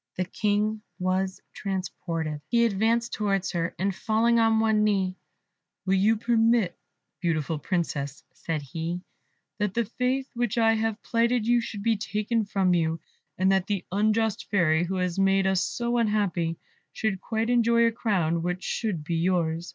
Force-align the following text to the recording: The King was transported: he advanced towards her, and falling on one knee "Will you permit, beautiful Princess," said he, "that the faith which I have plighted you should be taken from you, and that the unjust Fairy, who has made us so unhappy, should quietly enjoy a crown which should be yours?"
The 0.17 0.25
King 0.25 0.81
was 0.97 1.39
transported: 1.53 2.41
he 2.47 2.65
advanced 2.65 3.13
towards 3.13 3.51
her, 3.51 3.75
and 3.77 3.93
falling 3.93 4.39
on 4.39 4.59
one 4.59 4.83
knee 4.83 5.15
"Will 5.85 5.93
you 5.93 6.17
permit, 6.17 6.75
beautiful 7.19 7.59
Princess," 7.59 8.23
said 8.33 8.63
he, 8.63 9.01
"that 9.59 9.75
the 9.75 9.85
faith 9.85 10.27
which 10.33 10.57
I 10.57 10.73
have 10.73 11.03
plighted 11.03 11.45
you 11.45 11.61
should 11.61 11.83
be 11.83 11.97
taken 11.97 12.45
from 12.45 12.73
you, 12.73 12.99
and 13.37 13.51
that 13.51 13.67
the 13.67 13.85
unjust 13.91 14.49
Fairy, 14.49 14.85
who 14.85 14.95
has 14.95 15.19
made 15.19 15.45
us 15.45 15.63
so 15.63 15.97
unhappy, 15.99 16.57
should 16.91 17.21
quietly 17.21 17.53
enjoy 17.53 17.85
a 17.85 17.91
crown 17.91 18.41
which 18.41 18.63
should 18.63 19.03
be 19.03 19.17
yours?" 19.17 19.69